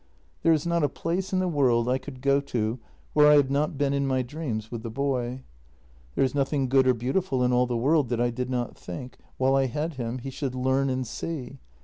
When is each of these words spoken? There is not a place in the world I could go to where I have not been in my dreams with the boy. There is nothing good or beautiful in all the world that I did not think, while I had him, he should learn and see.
There 0.41 0.51
is 0.51 0.65
not 0.65 0.81
a 0.81 0.89
place 0.89 1.31
in 1.31 1.37
the 1.37 1.47
world 1.47 1.87
I 1.87 1.99
could 1.99 2.21
go 2.23 2.39
to 2.39 2.79
where 3.13 3.27
I 3.27 3.35
have 3.35 3.51
not 3.51 3.77
been 3.77 3.93
in 3.93 4.07
my 4.07 4.23
dreams 4.23 4.71
with 4.71 4.81
the 4.81 4.89
boy. 4.89 5.43
There 6.15 6.23
is 6.23 6.33
nothing 6.33 6.67
good 6.69 6.87
or 6.87 6.95
beautiful 6.95 7.43
in 7.43 7.53
all 7.53 7.67
the 7.67 7.77
world 7.77 8.09
that 8.09 8.19
I 8.19 8.31
did 8.31 8.49
not 8.49 8.75
think, 8.75 9.19
while 9.37 9.55
I 9.55 9.67
had 9.67 9.93
him, 9.93 10.17
he 10.17 10.31
should 10.31 10.55
learn 10.55 10.89
and 10.89 11.05
see. 11.05 11.59